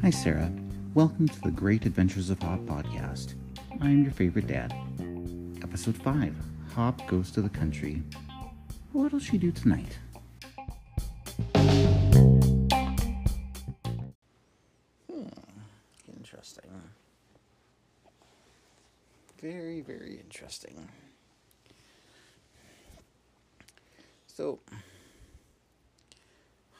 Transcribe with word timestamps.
Hi, 0.00 0.08
Sarah. 0.08 0.50
Welcome 0.94 1.28
to 1.28 1.40
the 1.42 1.50
Great 1.50 1.84
Adventures 1.84 2.30
of 2.30 2.40
Hop 2.40 2.60
podcast. 2.60 3.34
I'm 3.82 4.02
your 4.02 4.12
favorite 4.12 4.46
dad. 4.46 4.74
Episode 5.62 5.98
5 5.98 6.34
Hop 6.74 7.06
Goes 7.06 7.30
to 7.32 7.42
the 7.42 7.50
Country. 7.50 8.02
What'll 8.92 9.18
she 9.18 9.36
do 9.36 9.52
tonight? 9.52 9.98
Hmm, 15.06 15.26
interesting. 16.16 16.70
Very, 19.38 19.82
very 19.82 20.18
interesting. 20.18 20.88
So, 24.26 24.60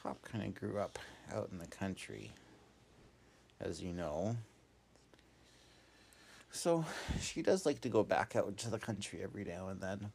Hop 0.03 0.21
kind 0.23 0.43
of 0.43 0.55
grew 0.55 0.79
up 0.79 0.97
out 1.33 1.49
in 1.51 1.59
the 1.59 1.67
country, 1.67 2.31
as 3.59 3.81
you 3.81 3.93
know. 3.93 4.35
So, 6.51 6.85
she 7.21 7.41
does 7.41 7.65
like 7.65 7.81
to 7.81 7.89
go 7.89 8.03
back 8.03 8.35
out 8.35 8.57
to 8.57 8.69
the 8.69 8.79
country 8.79 9.19
every 9.23 9.43
now 9.43 9.67
and 9.69 9.79
then. 9.79 10.11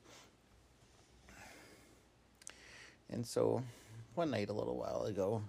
And 3.10 3.24
so, 3.26 3.62
one 4.14 4.30
night 4.30 4.48
a 4.48 4.52
little 4.52 4.76
while 4.76 5.04
ago, 5.04 5.42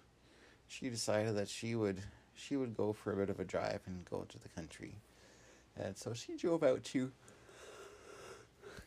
she 0.68 0.90
decided 0.90 1.35
that 1.35 1.49
she 1.49 1.76
would 1.76 2.02
she 2.35 2.55
would 2.55 2.77
go 2.77 2.94
for 2.94 3.12
a 3.12 3.16
bit 3.16 3.30
of 3.30 3.40
a 3.40 3.44
drive 3.44 3.82
and 3.88 4.05
go 4.05 4.22
into 4.22 4.38
the 4.40 4.49
country. 4.49 4.96
And 5.76 5.98
so 5.98 6.13
she 6.13 6.38
drove 6.38 6.63
out 6.63 6.84
to 6.85 7.12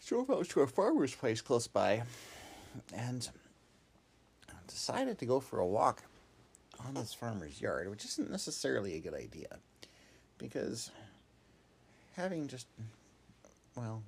drove 0.06 0.30
out 0.30 0.48
to 0.50 0.60
a 0.60 0.66
farmer's 0.66 1.14
place 1.14 1.40
close 1.40 1.66
by 1.66 2.02
and 2.94 3.28
decided 4.70 5.18
to 5.18 5.26
go 5.26 5.40
for 5.40 5.58
a 5.58 5.66
walk 5.66 6.02
on 6.86 6.94
this 6.94 7.12
farmer's 7.12 7.60
yard, 7.60 7.90
which 7.90 8.04
isn't 8.04 8.30
necessarily 8.30 8.94
a 8.94 9.00
good 9.00 9.14
idea 9.14 9.58
because 10.38 10.90
having 12.16 12.48
just, 12.48 12.66
well, 13.76 14.02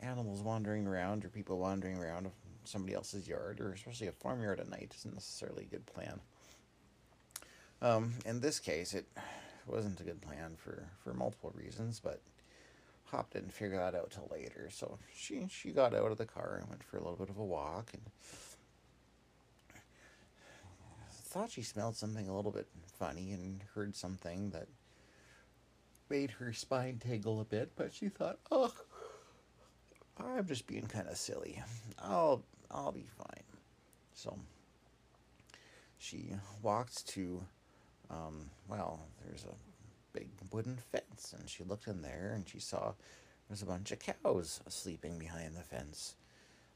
animals 0.00 0.40
wandering 0.40 0.86
around 0.86 1.24
or 1.24 1.28
people 1.28 1.58
wandering 1.58 1.98
around 1.98 2.30
somebody 2.64 2.94
else's 2.94 3.28
yard 3.28 3.60
or 3.60 3.72
especially 3.72 4.06
a 4.06 4.12
farmyard 4.12 4.60
at 4.60 4.70
night 4.70 4.94
isn't 4.96 5.14
necessarily 5.14 5.64
a 5.64 5.66
good 5.66 5.86
plan. 5.86 6.20
Um, 7.80 8.14
in 8.24 8.40
this 8.40 8.58
case, 8.58 8.94
it 8.94 9.06
wasn't 9.66 10.00
a 10.00 10.04
good 10.04 10.22
plan 10.22 10.54
for, 10.56 10.84
for 11.02 11.12
multiple 11.12 11.52
reasons, 11.54 12.00
but 12.02 12.20
Hop 13.06 13.30
didn't 13.30 13.52
figure 13.52 13.76
that 13.76 13.94
out 13.94 14.10
till 14.10 14.28
later. 14.32 14.70
So 14.72 14.98
she 15.14 15.46
she 15.50 15.70
got 15.70 15.94
out 15.94 16.10
of 16.10 16.16
the 16.16 16.24
car 16.24 16.56
and 16.60 16.68
went 16.70 16.82
for 16.82 16.96
a 16.96 17.00
little 17.00 17.16
bit 17.16 17.28
of 17.28 17.36
a 17.36 17.44
walk 17.44 17.90
and 17.92 18.02
thought 21.32 21.50
she 21.50 21.62
smelled 21.62 21.96
something 21.96 22.28
a 22.28 22.36
little 22.36 22.50
bit 22.50 22.66
funny 22.98 23.32
and 23.32 23.62
heard 23.74 23.96
something 23.96 24.50
that 24.50 24.68
made 26.10 26.30
her 26.32 26.52
spine 26.52 26.98
tingle 26.98 27.40
a 27.40 27.44
bit, 27.44 27.72
but 27.74 27.94
she 27.94 28.10
thought, 28.10 28.38
"Oh, 28.50 28.74
I'm 30.18 30.46
just 30.46 30.66
being 30.66 30.86
kind 30.86 31.08
of 31.08 31.16
silly. 31.16 31.62
I'll 31.98 32.42
I'll 32.70 32.92
be 32.92 33.06
fine." 33.16 33.44
So 34.12 34.38
she 35.96 36.34
walked 36.60 37.06
to 37.08 37.42
um, 38.10 38.50
well, 38.68 39.00
there's 39.24 39.44
a 39.44 40.18
big 40.18 40.28
wooden 40.50 40.76
fence, 40.76 41.34
and 41.38 41.48
she 41.48 41.64
looked 41.64 41.86
in 41.86 42.02
there 42.02 42.32
and 42.34 42.46
she 42.46 42.60
saw 42.60 42.92
there's 43.48 43.62
a 43.62 43.66
bunch 43.66 43.90
of 43.90 44.00
cows 44.00 44.60
sleeping 44.68 45.18
behind 45.18 45.56
the 45.56 45.62
fence. 45.62 46.14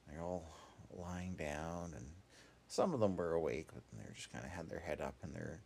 They're 0.08 0.22
all 0.22 0.48
lying 0.96 1.34
down, 1.34 1.92
and 1.94 2.06
some 2.68 2.94
of 2.94 3.00
them 3.00 3.16
were 3.16 3.32
awake, 3.32 3.68
but 3.72 3.82
they 3.92 4.14
just 4.14 4.32
kind 4.32 4.44
of 4.44 4.50
had 4.50 4.68
their 4.68 4.80
head 4.80 5.00
up 5.00 5.14
and 5.22 5.34
they're 5.34 5.60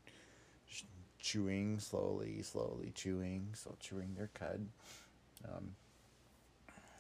chewing 1.19 1.79
slowly, 1.79 2.43
slowly 2.43 2.93
chewing, 2.95 3.49
so 3.55 3.77
chewing 3.81 4.15
their 4.15 4.31
cud. 4.35 4.67
Um, 5.45 5.73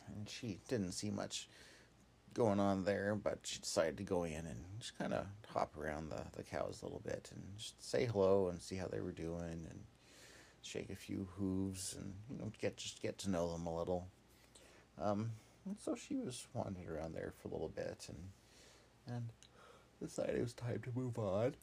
and 0.08 0.28
she 0.28 0.58
didn't 0.69 0.92
see 0.92 1.10
much 1.10 1.48
going 2.34 2.60
on 2.60 2.84
there, 2.84 3.14
but 3.14 3.41
she 3.42 3.60
decided 3.60 3.97
to 3.98 4.02
go 4.02 4.24
in 4.24 4.47
and 4.47 4.64
just 4.78 4.97
kind 4.98 5.12
of 5.12 5.26
hop 5.48 5.76
around 5.76 6.10
the, 6.10 6.22
the 6.36 6.42
cows 6.42 6.80
a 6.80 6.84
little 6.84 7.03
bit 7.04 7.30
and 7.34 7.42
just 7.56 7.82
say 7.82 8.06
hello 8.06 8.48
and 8.48 8.60
see 8.60 8.76
how 8.76 8.86
they 8.86 9.00
were 9.00 9.12
doing 9.12 9.66
and 9.69 9.80
shake 10.62 10.91
a 10.91 10.97
few 10.97 11.26
hooves 11.36 11.97
and 11.98 12.12
you 12.30 12.38
know 12.38 12.53
get 12.60 12.76
just 12.76 13.00
get 13.00 13.19
to 13.19 13.30
know 13.30 13.50
them 13.50 13.66
a 13.66 13.76
little. 13.76 14.06
Um, 15.00 15.30
and 15.66 15.76
so 15.78 15.94
she 15.94 16.16
was 16.16 16.47
wandering 16.54 16.88
around 16.88 17.14
there 17.14 17.32
for 17.36 17.48
a 17.48 17.53
little 17.53 17.69
bit 17.69 18.06
and 18.08 19.14
and 19.16 19.30
decided 20.00 20.36
it 20.36 20.42
was 20.42 20.54
time 20.54 20.80
to 20.82 20.98
move 20.98 21.18
on. 21.18 21.54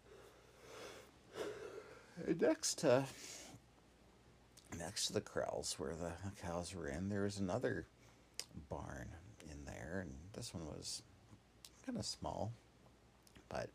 And 2.25 2.41
next 2.41 2.79
to 2.79 3.05
next 4.77 5.07
to 5.07 5.13
the 5.13 5.21
corrals 5.21 5.75
where 5.77 5.95
the, 5.95 6.11
cows 6.41 6.75
were 6.75 6.87
in, 6.87 7.09
there 7.09 7.23
was 7.23 7.39
another 7.39 7.85
barn 8.69 9.07
in 9.49 9.65
there, 9.65 10.01
and 10.01 10.13
this 10.33 10.53
one 10.53 10.65
was 10.65 11.01
kind 11.85 11.97
of 11.97 12.05
small, 12.05 12.51
but 13.49 13.69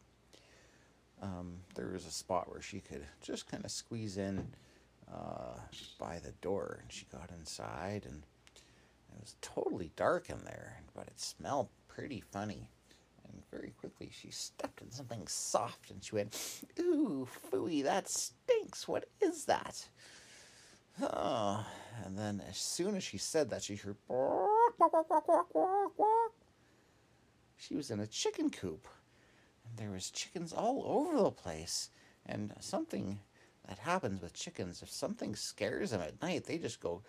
um, 1.23 1.55
there 1.75 1.89
was 1.89 2.07
a 2.07 2.11
spot 2.11 2.51
where 2.51 2.63
she 2.63 2.81
could 2.81 3.05
just 3.23 3.51
kind 3.51 3.65
of 3.65 3.71
squeeze 3.71 4.19
in 4.19 4.49
uh, 5.13 5.59
by 5.99 6.19
the 6.19 6.33
door, 6.41 6.79
and 6.83 6.93
she 6.93 7.07
got 7.11 7.31
inside, 7.31 8.05
and 8.07 8.23
it 9.15 9.21
was 9.21 9.37
totally 9.41 9.91
dark 9.97 10.31
in 10.31 10.45
there, 10.45 10.81
but 10.95 11.07
it 11.07 11.21
smelled 11.21 11.69
pretty 11.89 12.21
funny. 12.21 12.69
And 13.29 13.43
very 13.51 13.73
quickly, 13.79 14.11
she 14.13 14.31
stepped 14.31 14.83
in 14.83 14.91
something 14.91 15.27
soft, 15.27 15.91
and 15.91 16.03
she 16.03 16.15
went, 16.15 16.35
"Ooh, 16.79 17.27
fooey, 17.51 17.83
that 17.83 18.09
stinks! 18.09 18.89
What 18.89 19.09
is 19.21 19.45
that?" 19.47 19.89
Oh, 21.01 21.67
and 22.05 22.19
then 22.19 22.43
as 22.49 22.57
soon 22.59 22.97
as 22.97 23.03
she 23.03 23.19
said 23.19 23.51
that, 23.51 23.63
she 23.63 23.77
heard 23.77 23.97
she 27.57 27.75
was 27.75 27.91
in 27.91 28.01
a 28.01 28.07
chicken 28.07 28.51
coop, 28.51 28.87
and 29.65 29.77
there 29.77 29.91
was 29.91 30.11
chickens 30.11 30.53
all 30.53 30.83
over 30.85 31.23
the 31.23 31.31
place. 31.31 31.91
And 32.27 32.53
something 32.61 33.21
that 33.67 33.79
happens 33.79 34.21
with 34.21 34.33
chickens, 34.33 34.83
if 34.83 34.91
something 34.91 35.35
scares 35.35 35.91
them 35.91 36.01
at 36.01 36.21
night, 36.21 36.45
they 36.45 36.59
just 36.59 36.81
go 36.81 37.03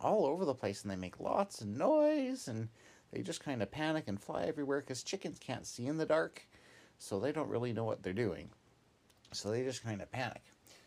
all 0.00 0.26
over 0.26 0.44
the 0.44 0.54
place, 0.54 0.82
and 0.82 0.90
they 0.90 0.96
make 0.96 1.20
lots 1.20 1.60
of 1.60 1.66
noise, 1.68 2.48
and 2.48 2.68
they 3.12 3.22
just 3.22 3.42
kind 3.42 3.62
of 3.62 3.70
panic 3.70 4.04
and 4.06 4.20
fly 4.20 4.44
everywhere 4.44 4.80
because 4.80 5.02
chickens 5.02 5.38
can't 5.38 5.66
see 5.66 5.86
in 5.86 5.96
the 5.96 6.06
dark, 6.06 6.46
so 6.98 7.18
they 7.18 7.32
don't 7.32 7.48
really 7.48 7.72
know 7.72 7.84
what 7.84 8.02
they're 8.02 8.12
doing. 8.12 8.50
So 9.32 9.50
they 9.50 9.62
just 9.64 9.82
kind 9.82 10.02
of 10.02 10.10
panic. 10.10 10.42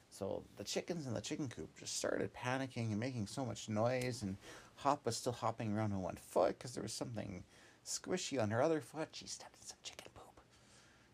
So 0.09 0.43
the 0.57 0.63
chickens 0.63 1.07
in 1.07 1.13
the 1.13 1.21
chicken 1.21 1.47
coop 1.49 1.75
just 1.77 1.97
started 1.97 2.33
panicking 2.33 2.91
and 2.91 2.99
making 2.99 3.27
so 3.27 3.45
much 3.45 3.67
noise, 3.67 4.21
and 4.21 4.37
Hop 4.75 5.05
was 5.05 5.17
still 5.17 5.33
hopping 5.33 5.73
around 5.73 5.91
on 5.91 6.01
one 6.01 6.17
foot 6.17 6.57
because 6.57 6.73
there 6.73 6.83
was 6.83 6.93
something 6.93 7.43
squishy 7.85 8.41
on 8.41 8.51
her 8.51 8.61
other 8.61 8.79
foot. 8.79 9.09
She 9.11 9.27
stepped 9.27 9.57
in 9.59 9.65
some 9.67 9.77
chicken 9.83 10.07
poop, 10.13 10.41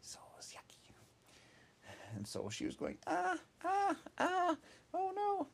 so 0.02 0.20
it 0.20 0.38
was 0.38 0.54
yucky. 0.54 0.94
And 2.16 2.28
so 2.28 2.50
she 2.50 2.66
was 2.66 2.76
going, 2.76 2.98
ah, 3.08 3.38
ah, 3.64 3.96
ah, 4.18 4.58
oh 4.94 5.12
no, 5.16 5.48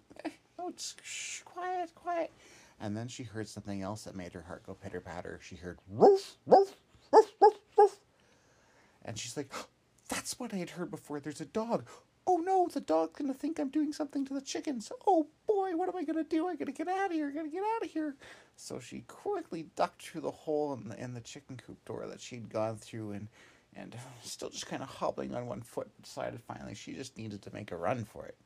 oh, 0.60 0.74
shh, 1.04 1.42
quiet, 1.44 1.94
quiet. 1.94 2.32
And 2.80 2.96
then 2.96 3.08
she 3.08 3.24
heard 3.24 3.48
something 3.48 3.82
else 3.82 4.04
that 4.04 4.16
made 4.16 4.34
her 4.34 4.42
heart 4.42 4.66
go 4.66 4.74
pitter 4.74 5.02
patter. 5.02 5.40
She 5.42 5.56
heard 5.56 5.80
roof, 5.90 6.36
roof, 6.46 6.76
roof, 7.12 7.32
roof, 7.42 7.54
roof. 7.78 8.00
And 9.04 9.18
she's 9.18 9.38
like, 9.38 9.52
that's 10.10 10.40
what 10.40 10.54
I 10.54 10.58
had 10.58 10.72
heard 10.72 10.92
before. 10.92 11.20
There's 11.20 11.42
a 11.42 11.46
dog 11.46 11.88
oh 12.28 12.38
no, 12.38 12.68
the 12.72 12.82
dog's 12.82 13.14
gonna 13.18 13.34
think 13.34 13.60
I'm 13.60 13.70
doing 13.70 13.94
something 13.94 14.26
to 14.26 14.34
the 14.34 14.42
chickens. 14.42 14.92
Oh 15.08 15.28
boy, 15.48 15.76
what 15.76 15.90
am 15.90 15.96
I 15.96 16.04
gonna 16.04 16.24
do? 16.24 16.48
I 16.48 16.56
gotta 16.56 16.72
get 16.72 16.88
out 16.88 17.08
of 17.08 17.12
here. 17.12 17.30
I 17.30 17.32
gotta 17.32 17.50
get 17.50 17.64
out 17.64 17.84
of 17.84 17.92
here. 17.92 18.16
So 18.56 18.80
she 18.80 19.02
quickly 19.02 19.68
ducked 19.76 20.02
through 20.02 20.22
the 20.22 20.32
hole 20.32 20.74
in 20.74 20.90
the 20.90 21.02
in 21.02 21.14
the 21.14 21.22
chicken 21.22 21.60
coop 21.66 21.84
door 21.86 22.08
that 22.08 22.22
she'd 22.22 22.50
gone 22.50 22.78
through, 22.78 23.12
and 23.12 23.28
and 23.76 23.96
still 24.24 24.50
just 24.50 24.68
kind 24.68 24.84
of 24.84 24.90
hobbling 24.90 25.36
on 25.36 25.48
one 25.48 25.62
foot, 25.62 25.90
decided 26.02 26.42
finally 26.42 26.76
she 26.76 26.94
just 26.94 27.18
needed 27.18 27.42
to 27.44 27.54
make 27.54 27.72
a 27.72 27.78
run 27.78 28.06
for 28.06 28.26
it 28.26 28.38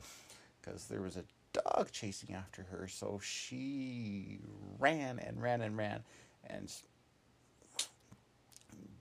because 0.61 0.85
there 0.87 1.01
was 1.01 1.15
a 1.15 1.23
dog 1.53 1.89
chasing 1.91 2.33
after 2.35 2.63
her. 2.63 2.87
So 2.87 3.19
she 3.21 4.39
ran 4.79 5.19
and 5.19 5.41
ran 5.41 5.61
and 5.61 5.77
ran, 5.77 6.03
and 6.45 6.71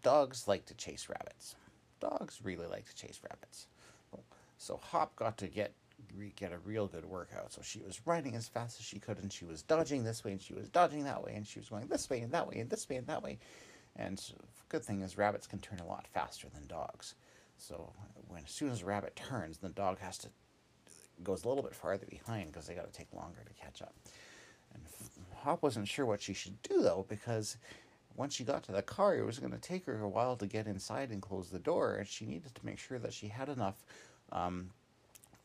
dogs 0.03 0.49
like 0.49 0.67
to 0.67 0.75
chase 0.75 1.09
rabbits. 1.09 1.57
Dogs 2.01 2.41
really 2.43 2.67
like 2.67 2.87
to 2.87 2.95
chase 2.95 3.21
rabbits. 3.29 3.67
So 4.57 4.81
Hop 4.91 5.15
got 5.17 5.39
to 5.39 5.49
get 5.49 5.73
get 6.37 6.53
a 6.53 6.59
real 6.59 6.87
good 6.87 7.05
workout. 7.05 7.53
So 7.53 7.61
she 7.63 7.81
was 7.81 8.01
running 8.07 8.37
as 8.37 8.49
fast 8.49 8.79
as 8.79 8.87
she 8.87 8.99
could, 8.99 9.19
and 9.19 9.33
she 9.33 9.45
was 9.45 9.63
dodging 9.63 10.05
this 10.05 10.25
way, 10.25 10.33
and 10.33 10.41
she 10.41 10.55
was 10.55 10.69
dodging 10.69 11.05
that 11.05 11.23
way, 11.25 11.35
and 11.35 11.47
she 11.47 11.59
was 11.59 11.69
going 11.69 11.89
this 11.89 12.09
way 12.09 12.21
and 12.21 12.33
that 12.33 12.49
way 12.49 12.59
and 12.59 12.71
this 12.71 12.89
way 12.89 12.97
and 12.97 13.07
that 13.09 13.23
way. 13.23 13.39
And 13.97 14.23
good 14.69 14.85
thing 14.85 15.03
is 15.03 15.19
rabbits 15.19 15.47
can 15.47 15.59
turn 15.59 15.81
a 15.81 15.87
lot 15.87 16.07
faster 16.13 16.49
than 16.55 16.67
dogs. 16.67 17.15
So 17.57 17.93
when 18.29 18.45
as 18.45 18.51
soon 18.51 18.71
as 18.71 18.83
a 18.83 18.87
rabbit 18.87 19.17
turns, 19.17 19.59
the 19.59 19.69
dog 19.69 19.99
has 19.99 20.19
to 20.19 20.29
goes 21.25 21.45
a 21.45 21.49
little 21.49 21.63
bit 21.63 21.75
farther 21.75 22.07
behind 22.07 22.53
because 22.53 22.67
they 22.67 22.75
got 22.75 22.91
to 22.91 22.97
take 22.97 23.13
longer 23.13 23.41
to 23.45 23.63
catch 23.63 23.83
up. 23.83 23.95
And 24.75 24.83
Hop 25.43 25.63
wasn't 25.63 25.89
sure 25.89 26.07
what 26.07 26.23
she 26.23 26.35
should 26.35 26.61
do 26.63 26.83
though 26.83 27.07
because 27.09 27.57
once 28.17 28.35
she 28.35 28.45
got 28.45 28.65
to 28.65 28.73
the 28.73 28.83
car, 28.83 29.17
it 29.17 29.25
was 29.25 29.39
going 29.39 29.53
to 29.53 29.59
take 29.59 29.87
her 29.87 30.01
a 30.01 30.09
while 30.09 30.37
to 30.37 30.47
get 30.47 30.67
inside 30.67 31.11
and 31.11 31.23
close 31.23 31.51
the 31.51 31.59
door, 31.59 31.95
and 31.95 32.09
she 32.09 32.27
needed 32.27 32.53
to 32.53 32.67
make 32.67 32.79
sure 32.79 32.99
that 32.99 33.13
she 33.13 33.29
had 33.29 33.49
enough 33.49 33.77
um, 34.33 34.71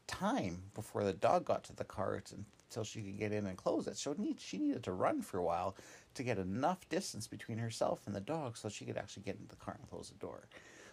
time 0.07 0.63
before 0.73 1.03
the 1.03 1.13
dog 1.13 1.45
got 1.45 1.63
to 1.63 1.75
the 1.75 1.83
car 1.83 2.21
until 2.31 2.83
she 2.83 3.01
could 3.01 3.19
get 3.19 3.31
in 3.31 3.45
and 3.45 3.57
close 3.57 3.87
it. 3.87 3.95
So 3.95 4.15
need, 4.17 4.39
she 4.41 4.57
needed 4.57 4.83
to 4.83 4.91
run 4.91 5.21
for 5.21 5.37
a 5.37 5.43
while 5.43 5.75
to 6.15 6.23
get 6.23 6.39
enough 6.39 6.89
distance 6.89 7.27
between 7.27 7.59
herself 7.59 8.01
and 8.07 8.15
the 8.15 8.19
dog 8.21 8.57
so 8.57 8.69
she 8.69 8.85
could 8.85 8.97
actually 8.97 9.23
get 9.23 9.35
into 9.35 9.49
the 9.49 9.63
car 9.63 9.75
and 9.79 9.89
close 9.89 10.09
the 10.09 10.17
door. 10.17 10.47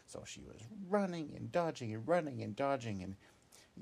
So 0.07 0.23
she 0.27 0.43
was 0.43 0.61
running 0.89 1.33
and 1.37 1.51
dodging 1.51 1.95
and 1.95 2.07
running 2.07 2.43
and 2.43 2.55
dodging 2.55 3.03
and 3.03 3.15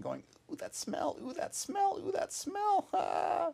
going, 0.01 0.23
ooh, 0.51 0.57
that 0.57 0.75
smell, 0.75 1.19
ooh, 1.23 1.33
that 1.35 1.55
smell, 1.55 2.01
ooh, 2.05 2.13
that 2.13 2.33
smell. 2.33 2.89
Ah! 2.95 3.51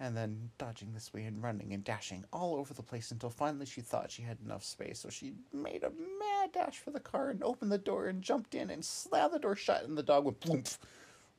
And 0.00 0.16
then 0.16 0.50
dodging 0.58 0.92
this 0.94 1.12
way 1.12 1.24
and 1.24 1.42
running 1.42 1.72
and 1.72 1.82
dashing 1.82 2.24
all 2.32 2.54
over 2.54 2.72
the 2.72 2.84
place 2.84 3.10
until 3.10 3.30
finally 3.30 3.66
she 3.66 3.80
thought 3.80 4.12
she 4.12 4.22
had 4.22 4.38
enough 4.44 4.62
space. 4.62 5.00
So 5.00 5.08
she 5.10 5.32
made 5.52 5.82
a 5.82 5.90
mad 5.90 6.52
dash 6.52 6.78
for 6.78 6.92
the 6.92 7.00
car 7.00 7.30
and 7.30 7.42
opened 7.42 7.72
the 7.72 7.78
door 7.78 8.06
and 8.06 8.22
jumped 8.22 8.54
in 8.54 8.70
and 8.70 8.84
slammed 8.84 9.34
the 9.34 9.40
door 9.40 9.56
shut. 9.56 9.82
And 9.82 9.98
the 9.98 10.04
dog 10.04 10.24
went 10.24 10.38
ploomp 10.38 10.78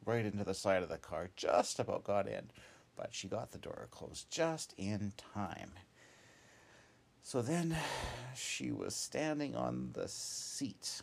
right 0.05 0.25
into 0.25 0.43
the 0.43 0.53
side 0.53 0.83
of 0.83 0.89
the 0.89 0.97
car, 0.97 1.29
just 1.37 1.79
about 1.79 2.03
got 2.03 2.27
in. 2.27 2.51
But 2.97 3.13
she 3.13 3.29
got 3.29 3.51
the 3.51 3.57
door 3.57 3.87
closed 3.91 4.29
just 4.29 4.73
in 4.77 5.13
time. 5.33 5.71
So 7.23 7.41
then 7.41 7.77
she 8.35 8.71
was 8.71 8.95
standing 8.95 9.55
on 9.55 9.91
the 9.93 10.09
seat 10.09 11.01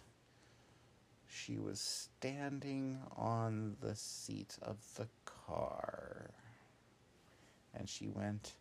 she 1.36 1.58
was 1.58 1.80
standing 1.80 2.98
on 3.16 3.76
the 3.80 3.94
seat 3.94 4.56
of 4.62 4.76
the 4.96 5.06
car. 5.24 6.30
And 7.74 7.88
she 7.88 8.08
went, 8.08 8.52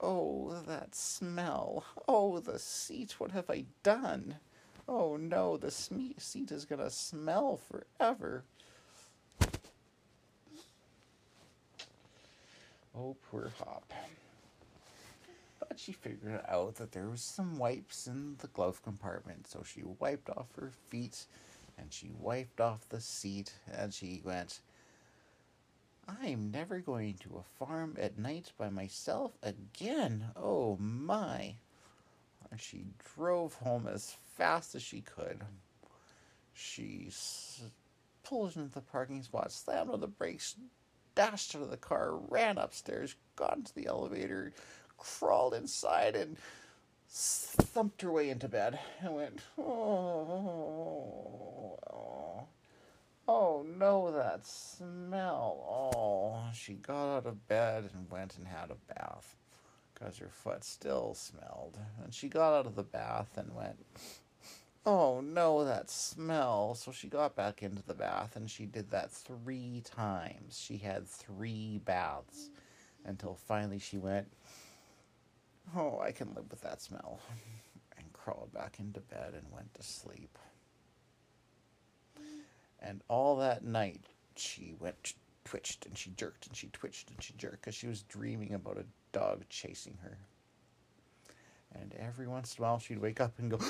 Oh, 0.00 0.62
that 0.66 0.94
smell. 0.94 1.84
Oh, 2.08 2.40
the 2.40 2.58
seat. 2.58 3.14
What 3.18 3.30
have 3.30 3.48
I 3.48 3.64
done? 3.82 4.36
Oh 4.88 5.16
no, 5.16 5.56
the 5.56 5.70
seat 5.70 6.52
is 6.52 6.64
going 6.64 6.80
to 6.80 6.90
smell 6.90 7.58
forever. 7.68 8.44
Oh, 12.94 13.16
poor 13.30 13.52
Hop 13.58 13.92
but 15.68 15.78
she 15.78 15.92
figured 15.92 16.40
out 16.48 16.76
that 16.76 16.92
there 16.92 17.08
was 17.08 17.20
some 17.20 17.58
wipes 17.58 18.06
in 18.06 18.36
the 18.38 18.48
glove 18.48 18.82
compartment, 18.82 19.46
so 19.46 19.62
she 19.64 19.82
wiped 19.98 20.30
off 20.30 20.46
her 20.58 20.70
feet 20.88 21.26
and 21.78 21.92
she 21.92 22.10
wiped 22.18 22.60
off 22.60 22.88
the 22.88 23.00
seat 23.00 23.52
and 23.72 23.92
she 23.92 24.22
went, 24.24 24.60
I'm 26.08 26.50
never 26.50 26.78
going 26.78 27.14
to 27.22 27.38
a 27.38 27.64
farm 27.64 27.96
at 28.00 28.18
night 28.18 28.52
by 28.56 28.70
myself 28.70 29.32
again. 29.42 30.26
Oh 30.36 30.76
my. 30.78 31.56
And 32.50 32.60
she 32.60 32.86
drove 33.16 33.54
home 33.54 33.88
as 33.92 34.16
fast 34.36 34.74
as 34.74 34.82
she 34.82 35.00
could. 35.00 35.40
She 36.54 37.10
pulled 38.22 38.56
into 38.56 38.72
the 38.72 38.80
parking 38.80 39.22
spot, 39.22 39.52
slammed 39.52 39.90
on 39.90 40.00
the 40.00 40.06
brakes, 40.06 40.54
dashed 41.14 41.54
out 41.56 41.62
of 41.62 41.70
the 41.70 41.76
car, 41.76 42.14
ran 42.28 42.56
upstairs, 42.56 43.16
got 43.34 43.56
into 43.56 43.74
the 43.74 43.86
elevator, 43.86 44.52
crawled 44.96 45.54
inside 45.54 46.16
and 46.16 46.36
thumped 47.08 48.02
her 48.02 48.10
way 48.12 48.30
into 48.30 48.48
bed 48.48 48.78
and 49.00 49.14
went, 49.14 49.40
oh, 49.58 49.62
oh, 51.92 52.46
oh 53.28 53.66
no, 53.78 54.10
that 54.12 54.46
smell. 54.46 55.92
Oh, 55.94 56.44
she 56.54 56.74
got 56.74 57.16
out 57.16 57.26
of 57.26 57.48
bed 57.48 57.90
and 57.94 58.10
went 58.10 58.36
and 58.36 58.46
had 58.46 58.70
a 58.70 58.94
bath 58.94 59.36
because 59.94 60.18
her 60.18 60.28
foot 60.28 60.64
still 60.64 61.14
smelled. 61.14 61.78
And 62.02 62.12
she 62.12 62.28
got 62.28 62.52
out 62.54 62.66
of 62.66 62.74
the 62.76 62.82
bath 62.82 63.36
and 63.36 63.54
went, 63.54 63.78
oh 64.84 65.20
no, 65.20 65.64
that 65.64 65.90
smell. 65.90 66.74
So 66.74 66.92
she 66.92 67.08
got 67.08 67.34
back 67.34 67.62
into 67.62 67.82
the 67.82 67.94
bath 67.94 68.36
and 68.36 68.50
she 68.50 68.66
did 68.66 68.90
that 68.90 69.10
three 69.10 69.82
times. 69.84 70.58
She 70.58 70.78
had 70.78 71.08
three 71.08 71.80
baths 71.84 72.50
until 73.04 73.34
finally 73.34 73.78
she 73.78 73.98
went, 73.98 74.28
Oh, 75.74 75.98
I 76.00 76.12
can 76.12 76.34
live 76.34 76.50
with 76.50 76.60
that 76.62 76.80
smell. 76.80 77.20
And 77.96 78.12
crawled 78.12 78.52
back 78.52 78.76
into 78.78 79.00
bed 79.00 79.34
and 79.34 79.50
went 79.50 79.74
to 79.74 79.82
sleep. 79.82 80.38
And 82.80 83.02
all 83.08 83.36
that 83.36 83.64
night, 83.64 84.04
she 84.36 84.74
went 84.78 85.14
twitched 85.44 85.86
and 85.86 85.96
she 85.96 86.10
jerked 86.10 86.46
and 86.46 86.56
she 86.56 86.68
twitched 86.68 87.10
and 87.10 87.22
she 87.22 87.32
jerked 87.38 87.62
because 87.62 87.74
she 87.74 87.86
was 87.86 88.02
dreaming 88.02 88.52
about 88.54 88.78
a 88.78 88.84
dog 89.12 89.44
chasing 89.48 89.98
her. 90.02 90.18
And 91.74 91.94
every 91.98 92.26
once 92.26 92.56
in 92.56 92.62
a 92.64 92.66
while, 92.66 92.78
she'd 92.78 92.98
wake 92.98 93.20
up 93.20 93.38
and 93.38 93.50
go, 93.50 93.56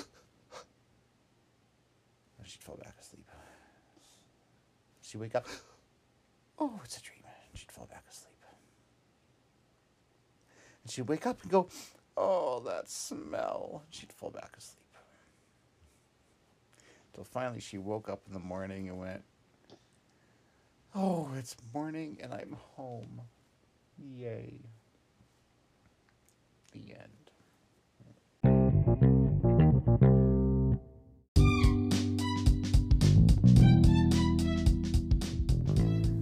and 2.38 2.46
she'd 2.46 2.62
fall 2.62 2.76
back 2.76 2.94
asleep. 3.00 3.28
She'd 5.02 5.18
wake 5.18 5.34
up, 5.34 5.46
oh, 6.58 6.80
it's 6.84 6.98
a 6.98 7.02
dream. 7.02 7.22
And 7.24 7.58
she'd 7.58 7.72
fall 7.72 7.86
back 7.86 8.04
asleep. 8.10 8.35
And 10.86 10.90
she'd 10.92 11.08
wake 11.08 11.26
up 11.26 11.42
and 11.42 11.50
go, 11.50 11.66
Oh, 12.16 12.60
that 12.60 12.88
smell. 12.88 13.82
She'd 13.90 14.12
fall 14.12 14.30
back 14.30 14.54
asleep. 14.56 14.86
Till 17.12 17.24
finally 17.24 17.58
she 17.58 17.76
woke 17.76 18.08
up 18.08 18.22
in 18.28 18.32
the 18.32 18.38
morning 18.38 18.88
and 18.88 18.96
went, 18.96 19.24
Oh, 20.94 21.28
it's 21.36 21.56
morning 21.74 22.18
and 22.22 22.32
I'm 22.32 22.56
home. 22.76 23.22
Yay. 23.98 24.60
The 26.70 26.94
end. 26.94 27.10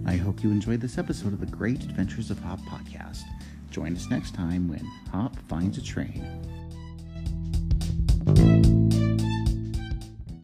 I 0.07 0.15
hope 0.15 0.43
you 0.43 0.49
enjoyed 0.49 0.81
this 0.81 0.97
episode 0.97 1.33
of 1.33 1.39
the 1.39 1.45
Great 1.45 1.83
Adventures 1.83 2.31
of 2.31 2.39
Hop 2.39 2.61
podcast. 2.61 3.25
Join 3.75 3.93
us 3.97 4.09
next 4.09 4.33
time 4.33 4.69
when 4.69 4.85
Hop 5.11 5.35
finds 5.49 5.77
a 5.77 5.81
train. 5.81 6.25